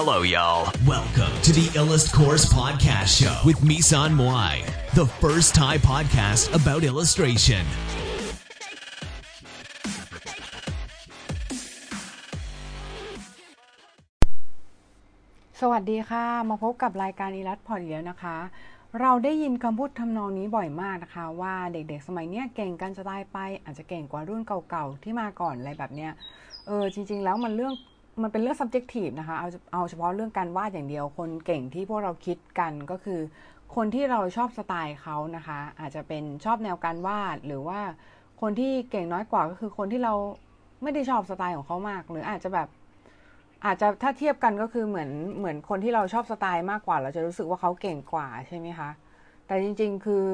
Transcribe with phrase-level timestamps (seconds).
[0.00, 0.62] Hello, y'all.
[0.86, 4.54] Welcome to the Illust Course Podcast Show with Misan Moai,
[4.94, 7.64] the first Thai podcast about illustration.
[15.60, 18.36] สวัสดีค่ะ มาพบกับรายการอีลัสพอดอีแล้วนะคะ
[19.00, 26.12] เราได้ยินคำพูดทำนองนี้บ่อยมากนะคะ ว่าเด็กๆ สมัยเนี้ยเก่งกันจะตายไป อาจจะเก่งกว่ารุ่นเก่าๆ ที่มาก่อนอะไรแบบเนี้ย
[26.66, 27.74] เออจริง ๆ แล้วมันเรื่อง
[28.22, 33.20] มันเป็นเรื่อง subjective นะคะ เอาเอาเฉพาะเรื่องการวาดอย่างเดียว คนเก่งที่พวกเราคิดกันก็คือ
[33.74, 37.80] คนที่เราชอบสไตล์เขานะคะ อาจจะเป็นชอบแนวการวาด หรือว่า
[38.40, 40.14] คนที่เก่งน้อยกว่าก็คือคนที่เรา
[40.82, 42.68] ไม่ได้ชอบสไตล์ของเขามาก หรืออาจจะแบบ
[43.64, 48.90] อาจจะถ้าเทียบกันก็คือเหมือนเหมือนคนที่เราชอบสไตล์มากกว่า เราจะรู้สึกว่าเขาเก่งกว่าใช่ไหมคะ
[49.46, 50.26] แต่จริง ๆ คือ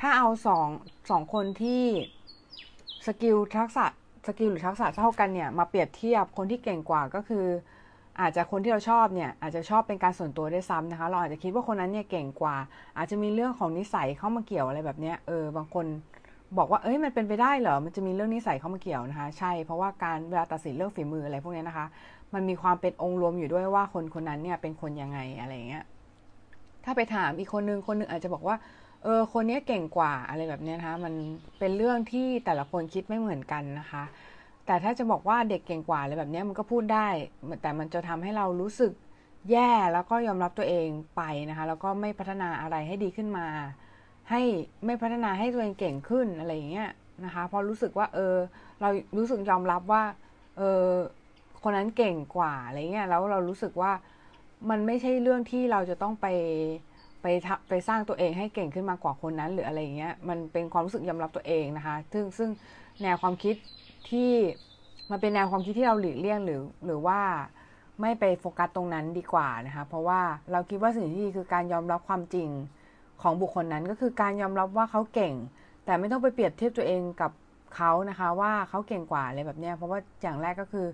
[0.00, 0.68] ถ้าเอาสอง
[1.10, 1.84] สองคนที่
[3.06, 3.86] skill ทักษะ
[4.26, 7.46] skill หรือทักษะเท่ากันเนี่ยมาเปรียบเทียบคนที่เก่งกว่าก็คือ
[8.20, 12.56] อาจจะคนที่เราชอบเนี่ยอาจจะชอบเป็นการส่วนตัวด้วยซ้ำนะคะ เราอาจจะคิดว่าคนนั้นเนี่ยเก่งกว่า
[12.98, 15.86] อาจจะมีเรื่องของนิสัยเข้ามาเกี่ยวอะไรแบบเนี้ยเออบางคน
[16.58, 21.86] บอกว่าเอ้ยมันเป็นไปได้เหรอ มันจะมีเรื่องนิสัยเข้ามาเกี่ยวนะคะ ใช่ เพราะว่าการเวลาตัดสินเรื่องฝีมืออะไรพวกนี้นะคะ
[22.34, 25.84] มันมีความเป็นองค์รวมอยู่ด้วยว่าคนคนนั้นเนี่ยเป็นคนยังไงอะไรเงี้ย
[26.84, 28.56] ถ้าไปถามอีกคนนึงคนนึงอาจจะบอกว่า
[29.02, 31.14] เออคนนี้เก่งกว่าอะไรแบบนี้นะคะมัน
[31.58, 34.04] เป็นเรื่องที่แต่ละคนคิดไม่เหมือนกันนะคะ
[34.66, 37.08] แต่ถ้าจะบอกว่าเด็กเก่งกว่าอะไรแบบนี้มันก็พูดได้
[37.62, 38.92] แต่มันจะทำให้เรารู้สึก
[39.50, 43.46] แย่แล้วก็ยอมรับตัวเองไปนะคะ แล้วก็ไม่พัฒนาอะไรให้ดีขึ้นมา
[44.30, 44.42] ให้
[44.86, 46.88] ไม่พัฒนาให้ตัวเองเก่งขึ้นอะไรอย่างเงี้ย
[47.24, 48.36] นะคะพอรู้สึกว่า เออ
[48.80, 50.02] เรารู้สึกยอมรับว่า
[50.58, 50.88] เออ
[51.62, 53.92] คนนั้นเก่งกว่าอะไรเงี้ยแล้วเรารู้สึกว่า
[54.70, 56.26] มันไม่ใช่เรื่องที่เราจะต้องไป
[57.22, 57.26] ไป
[57.68, 62.50] ไปสร้างตัวเองให้เก่งขึ้นมากว่าคนนั้น หรืออะไรเงี้ยมันเป็นความรู้สึกยอมรับตัวเองนะคะซึ่งซึ่ง
[63.02, 63.54] แนวความคิด
[64.10, 64.32] ที่
[65.10, 67.20] มันเป็นแนวความคิดที่เราหลีกเลี่ยงหรือหรือว่า
[68.00, 70.20] ไม่ไปโฟกัสตรงนั้นดีกว่านะคะเพราะว่า
[70.52, 72.48] เราคิดว่าสิ่งที่ดีคือการยอมรับความจริง
[73.22, 75.34] ของบุคคลนั้นก็คือการยอมรับว่าเขาเก่ง
[75.84, 77.32] แต่ไม่ต้องไปเปรียบเทียบตัวเองกับ
[77.76, 80.86] เขานะคะว่าเขาเก่งกว่าอะไรแบบนี้เพราะว่าอย่างแรกก็คือ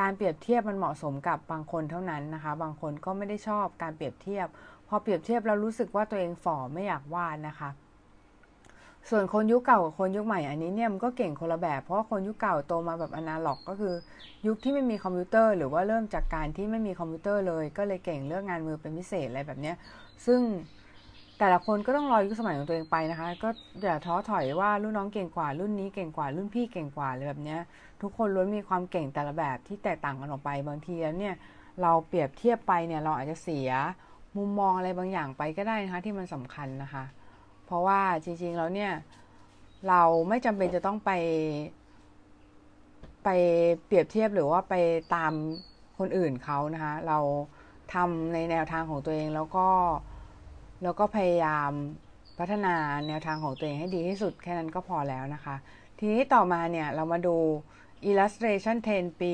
[0.00, 4.46] การเปรียบเทียบมันเหมาะสมกับบางคนเท่านั้นนะคะ บางคนก็ไม่ได้ชอบการเปรียบเทียบ
[4.94, 7.70] อเปรียบเทียบแล้วรู้สึกว่าตัวเองฝ่อไม่อยากวาดนะคะ
[9.10, 13.94] ส่วนคนยุคเก่ากับคนยุคใหม่อันนี้เนี่ยมันก็เก่งคนละแบบ เพราะคนยุคเก่าโตมาแบบอนาล็อก ก็คือ
[14.46, 19.72] ยุคที่ไม่มีคอมพิวเตอร์ หรือว่าเริ่มจากการที่ไม่มีคอมพิวเตอร์เลย ก็เลยเก่งเรื่องงานมือเป็นพิเศษอะไรแบบนี้
[20.26, 20.40] ซึ่ง
[21.38, 23.48] แต่ละคนก็ต้องรอยุคสมัยของตัวเองไปนะคะ ก็
[23.82, 27.56] อย่าท้อถอยว่ารุ่นน้องเก่งกว่า รุ่นนี้เก่งกว่า รุ่นพี่เก่งกว่าอะไรแบบนี้
[28.02, 31.34] ทุกคนล้วนมีความเก่งแต่ละแบบที่แตกต่างกันออกไปบางทีแล้วเนี่ย
[31.82, 33.70] เราเปรียบเทียบไปเนี่ยเราอาจจะเสีย
[34.36, 37.04] มุมมองอะไรบางอย่างไปก็ได้นะคะ ที่มันสำคัญนะคะ
[37.66, 38.92] เพราะว่าจริงๆแล้วเนี่ย
[39.88, 41.10] เราไม่จำเป็นจะต้องไป
[43.24, 43.28] ไป
[43.84, 44.74] เปรียบเทียบหรือว่าไป
[45.14, 45.32] ตาม
[45.98, 47.18] คนอื่นเขานะคะ เรา
[47.94, 49.68] ทำในแนวทางของตัวเองแล้วก็
[50.82, 51.70] แล้วก็พยายาม
[52.38, 52.74] พัฒนา
[53.08, 55.56] แนวทางของตัวเองให้ดีที่สุดแค่นั้นก็พอแล้วนะคะ
[55.98, 57.36] ทีนี้ต่อมาเนี่ยเรามาดู
[58.10, 59.32] illustration 10 ปี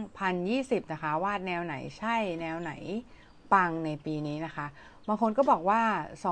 [0.00, 2.72] 2020 นะคะ วาดแนวไหนใช่แนวไหน
[3.52, 4.66] ปังในปีนี้นะคะ
[5.08, 5.80] บางคนก็บอกว่า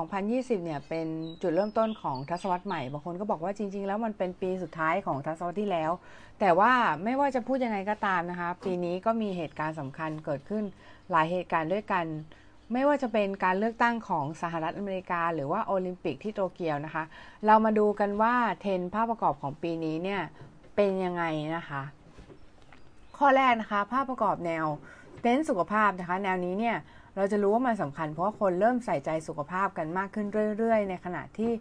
[0.07, 1.07] 2020 เนี่ยเป็น
[1.41, 5.91] จุดเริ่มต้นของทศวรรษใหม่ บางคนก็บอกว่าจริง ๆ แล้วมันเป็นปีสุดท้ายของทศวรรษที่แล้ว
[6.39, 6.71] แต่ว่า
[7.03, 10.63] ไม่ว่าจะพูดยังไงก็ตามนะคะ ปีนี้ก็มีเหตุการณ์สำคัญเกิดขึ้น
[11.11, 12.05] หลายเหตุการณ์ด้วยกัน
[12.73, 17.03] ไม่ว่าจะเป็นการเลือกตั้งของสหรัฐอเมริกา หรือว่าโอลิมปิกที่โตเกียวนะคะ
[17.45, 20.21] เรามาดูกันว่าเทรนภาพประกอบของปีนี้เนี่ย
[20.75, 21.23] เป็นยังไง
[21.55, 21.81] นะคะ
[23.17, 24.65] ข้อแรกนะคะ ภาพประกอบแนว
[25.23, 26.77] เน้นสุขภาพนะคะ แนวนี้เนี่ย
[27.17, 31.51] เราจะรู้ว่ามันสำคัญเพราะว่าคนเริ่มใส่ใจสุขภาพกันมากขึ้นเรื่อยๆ ในขณะที่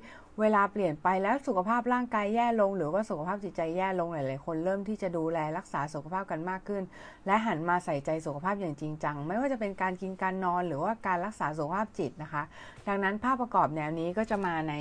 [0.40, 6.82] เวลาเปลี่ยนไปแล้วสุขภาพร่างกายแย่ลง หรือว่าสุขภาพจิตใจแย่ลงหลายๆคนเริ่มที่จะดูแลรักษาสุขภาพกันมากขึ้น
[7.26, 12.42] และหันมาใส่ใจสุขภาพอย่างจริงจัง ไม่ว่าจะเป็นการกินการนอนหรือว่าการรักษาสุขภาพจิตนะคะ
[12.88, 14.74] ดังนั้นภาพประกอบแนวนี้ก็จะมาใน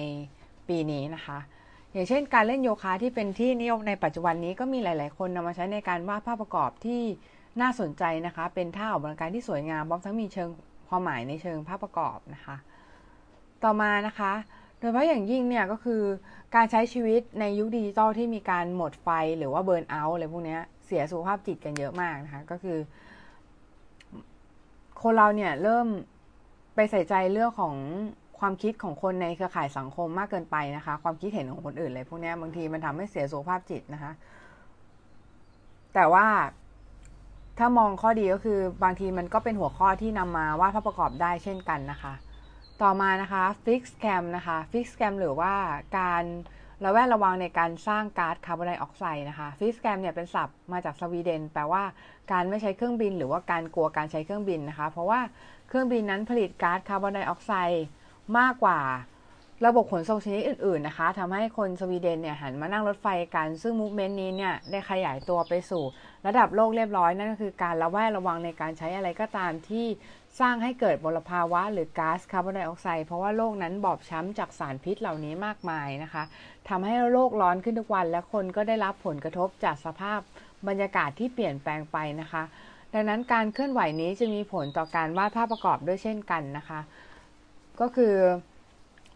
[0.67, 1.39] ปีนี้นะคะ
[1.93, 7.01] อย่างเช่น การเล่นโยคะที่เป็นที่นิยมในปัจจุบันนี้ก็มีหลาย ๆ คนนำมาใช้ในการวาดภาพประกอบที่
[7.61, 10.49] น่าสนใจนะคะ เป็นท่าออกกำลังกายที่สวยงามพร้อมทั้งมีเชิง
[10.87, 12.55] ความหมายในเชิงภาพประกอบนะคะ
[13.64, 14.34] ต่อมานะคะ
[14.78, 16.02] โดยเฉพาะอย่างยิ่งเนี่ยก็คือ
[16.55, 22.78] การใช้ชีวิตในยุคดิจิตอลที่มีการหมดไฟหรือว่าเบิร์นเอาท์อะไรพวกนี้เสียสุขภาพจิตกันเยอะมากนะคะ ก็คือ
[25.02, 25.87] คนเราเนี่ยเริ่ม
[26.76, 27.76] ไปใส่ใจเรื่องของ
[28.40, 34.11] ความคิดของคนในเครือข่ายสังคมมากเกินไปนะคะ ความคิดเห็นของคนอื่นเลยพวกนี้บางทีมันทำให้เสียสุขภาพจิตนะคะ
[35.93, 36.26] แต่ว่า
[37.57, 42.13] ถ้ามองข้อดีก็คือบางทีมันก็เป็นหัวข้อที่นำมาวาดภาพประกอบได้เช่นกันนะคะ
[42.81, 45.53] ต่อมานะคะ fix cam นะคะ fix cam หรือว่า
[45.99, 46.23] การ
[46.84, 51.84] ระแวดระวังในการสร้างก๊าซคาร์บอนไดออกไซด์นะคะ flygskam เนี่ยเป็นศัพท์มาจากสวีเดน แปลว่า
[52.31, 55.19] การไม่ใช้เครื่องบิน หรือว่าการกลัวการใช้เครื่องบินนะคะ เพราะว่า
[55.67, 57.85] เครื่องบินนั้นผลิตก๊าซคาร์บอนไดออกไซด์
[58.37, 58.79] มากกว่า
[59.66, 65.84] ระบบขนส่งชนิดอื่นๆนะคะทำให้คนสวีเดนเนี่ยหันมานั่งรถไฟกัน ซึ่ง movement นี้เนี่ยได้ขยายตัวไปสู่
[66.28, 69.85] ระดับโลกเรียบร้อย นั่นก็คือการระแวดระวังในการใช้อะไรก็ตามที่
[70.40, 76.23] สร้างให้เกิดมลภาวะ หรือก๊าซคาร์บอนไดออกไซด์เพราะว่าโลกนั้นบอบช้ำจากสารพิษเหล่านี้มากมายนะคะ
[76.70, 80.20] ทำให้โลกร้อนขึ้นทุกวัน และคนก็ได้รับผลกระทบจากสภาพ
[80.67, 82.44] บรรยากาศที่เปลี่ยนแปลงไปนะคะ
[82.94, 86.79] ดังนั้นการเคลื่อนไหวนี้จะมีผลต่อการวาดภาพประกอบด้วยเช่นกันนะคะ
[87.79, 88.16] ก็คือ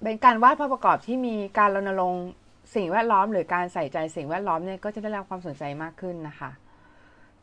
[0.03, 2.25] เป็นการวาดภาพประกอบที่มีการรณรงค์
[2.75, 6.51] สิ่งแวดล้อม หรือการใส่ใจสิ่งแวดล้อมเนี่ยก็จะได้รับความสนใจมากขึ้นนะคะ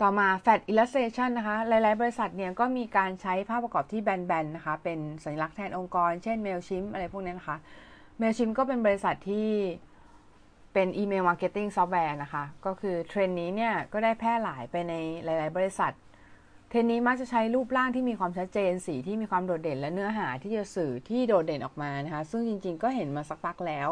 [0.01, 7.59] ต่อมา Fat Illustration นะคะ หลาย ๆ บริษัทเนี่ยก็มีการใช้ภาพประกอบที่แบน ๆ นะคะ เป็นสัญลักษณ์แทนองค์กร เช่น Mailchimp อะไรพวกนี้นะคะ
[8.21, 9.49] Mailchimp ก็เป็นบริษัทที่
[10.73, 14.95] เป็น email marketing software นะคะ ก็คือเทรนนี้เนี่ยก็ได้แพร่หลายไปใน
[15.25, 15.93] หลาย ๆ บริษัท
[16.71, 23.91] เทนนี้มักจะใช้รูปร่างที่มีความชัดเจนสีที่มีความโดดเด่น และเนื้อหาที่จะสื่อที่โดดเด่นออกมานะคะ ซึ่งจริงๆ ก็เห็นมาสักพักแล้ว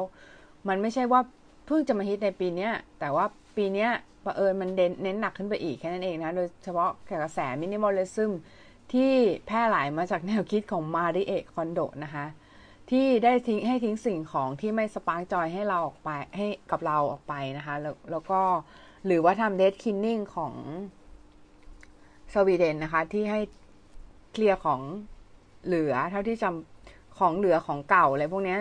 [0.69, 1.21] มันไม่ใช่ว่า
[1.67, 2.69] เพิ่งจะมาฮิตในปีนี้
[3.00, 3.25] แต่ว่า
[3.56, 3.88] ปีนี้
[4.25, 4.71] ประเอิญมัน
[5.03, 8.33] เน้นหนักขึ้นไปอีกแค่นั้นเองนะ โดยเฉพาะกระแส minimalism
[8.93, 9.12] ที่
[9.47, 12.27] แพร่หลายมาจากแนวคิดของมาริเอะคอนโดนะคะ
[12.91, 18.41] ที่ได้ทิ้งให้ทิ้งสิ่งของที่ไม่ spark joy ให้เราออกไปให้กับเราออกไปนะคะ แล้วแล้วก็
[19.06, 20.55] หรือว่าทำ death cleaning ของ
[22.32, 23.41] สวีเดนนะคะ ที่ให้
[24.32, 24.81] เคลียร์ของ
[25.67, 28.56] เหลือ เท่าที่จำของเหลือของเก่าอะไรพวกนี้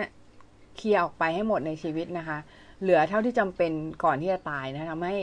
[0.76, 2.38] เคลียร์ออกไปให้หมดในชีวิตนะคะ
[2.80, 3.72] เหลือเท่าที่จำเป็น
[4.04, 5.16] ก่อนที่จะตายนะทำให้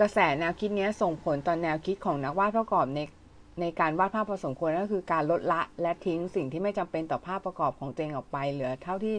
[0.00, 3.00] กระแสแนวคิดนี้ส่งผลตอนแนวคิดของนักวาดประกอบใน
[3.60, 9.16] ในการวาดภาพผสมควรก็คือการลดละและทิ้งสิ่งที่ไม่จำเป็นต่อภาพประกอบของตัวเองออกไป เหลือเท่าที่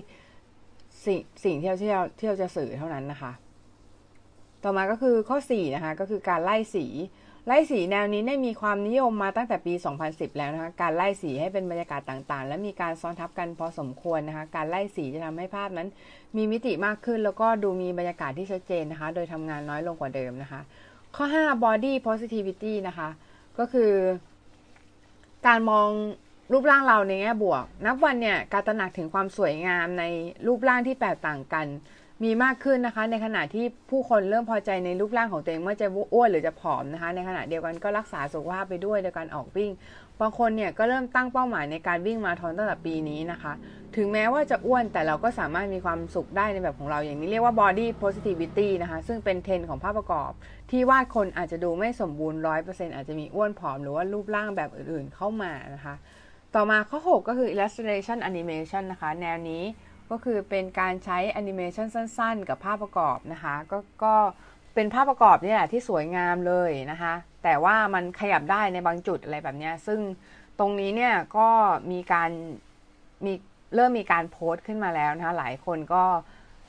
[1.06, 3.31] สิ่งสิ่งที่เราที่เราที่เราจะสื่อเท่านั้นนะคะ
[4.63, 6.86] ต่อมาก็คือข้อ4นะคะก็คือการไล่สี
[7.48, 9.74] ไล่สีแนวนี้ได้มีความนิยมมาตั้งแต่ปี
[10.06, 15.88] 2010 แล้วนะคะ การไล่สีให้เป็นบรรยากาศต่างๆ และมีการซ้อนทับกันพอสมควรนะคะ การไล่สีจะทำให้ภาพนั้น
[16.36, 20.62] มีมิติมากขึ้น แล้วก็ดูมีบรรยากาศที่ชัดเจนนะคะ โดยทำงานน้อยลงกว่าเดิมนะคะ
[21.16, 23.10] ข้อ 5 body positivity นะคะ
[23.60, 23.92] ก็คือ
[25.48, 25.88] การมอง
[26.52, 30.04] รูปร่างเราในแง่บวก นับวันเนี่ย การตระหนักถึงความสวยงามใน
[30.48, 31.68] รูปร่างที่แตกต่างกัน
[32.23, 39.71] มีมากขึ้นนะคะ ในขณะที่ผู้คนเริ่มพอใจในรูปร่างของตัวเองว่าจะอ้วนหรือจะผอมนะคะ ในขณะเดียวกันก็รักษาสุขภาพไปด้วยโดยการออกวิ่ง
[40.21, 43.53] บางคนเนี่ยก็เริ่มตั้งเป้าหมายในการวิ่งมาทอนตั้งแต่ปีนี้นะคะ
[43.95, 50.31] ถึงแม้ว่าจะอ้วนแต่เราก็สามารถมีความสุขได้ในแบบของเราอย่างนี้เรียกว่า body positivity นะคะ ซึ่งเป็นเทรนของภาพประกอบ
[50.71, 55.95] ที่วาดคนอาจจะดูไม่สมบูรณ์ร้อยเปอร์เซ็นต์อาจจะมีอ้วนผอมหรือว่ารูปร่างแบบอื่นๆเข้ามานะคะ
[56.56, 59.63] ต่อมาข้อ 6 ก็คือ illustration animation นะคะ แนวนี้
[60.12, 64.16] ก็คือเป็นการใช้แอนิเมชันสั้น ๆ กับภาพประกอบนะคะก็ก็
[64.75, 67.13] เป็นภาพประกอบนี่แหละที่สวยงามเลยนะคะ
[67.44, 70.00] แต่ว่ามันขยับได้ในบางจุดอะไรแบบนี้ซึ่ง
[70.60, 71.50] ตรงนี้เนี่ยก็
[71.92, 72.31] มีการ
[73.25, 73.34] มี
[73.75, 76.04] เริ่มมีการโพสต์ขึ้นมาแล้วนะคะหลายคนก็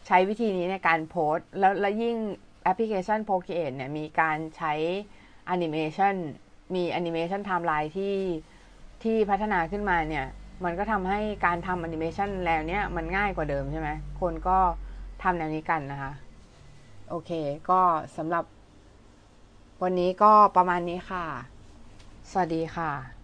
[0.07, 2.17] ใช้วิธีนี้ในการโพสต์ แล้วแล้วยิ่ง
[2.65, 4.73] แอปพลิเคชัน Procreate เนี่ยมีการใช้
[5.47, 6.15] แอนิเมชัน
[6.75, 8.17] มีแอนิเมชันไทม์ไลน์ที่
[9.03, 10.27] ที่พัฒนาขึ้นมาเนี่ย
[10.65, 13.89] มันก็ทำให้การทำแอนิเมชันแล้วเนี้ยมันง่ายกว่าเดิมใช่ไหม
[14.21, 14.59] คนก็
[15.23, 16.13] ทำแนวนี้กันนะคะ
[17.09, 17.31] โอเค
[17.71, 17.81] ก็
[18.17, 18.45] สำหรับ
[19.83, 21.25] วันนี้ก็ประมาณนี้ค่ะ
[22.31, 23.22] สวัสดีค่ะ